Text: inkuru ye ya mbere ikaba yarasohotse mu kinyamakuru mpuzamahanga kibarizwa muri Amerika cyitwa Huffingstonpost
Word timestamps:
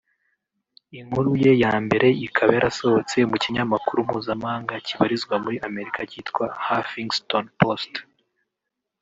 inkuru 0.99 1.29
ye 1.43 1.51
ya 1.63 1.73
mbere 1.85 2.07
ikaba 2.27 2.51
yarasohotse 2.57 3.17
mu 3.29 3.37
kinyamakuru 3.43 3.97
mpuzamahanga 4.07 4.73
kibarizwa 4.85 5.35
muri 5.43 5.57
Amerika 5.67 5.99
cyitwa 6.09 6.45
Huffingstonpost 6.65 7.93